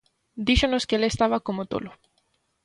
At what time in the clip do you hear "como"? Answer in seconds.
1.47-1.67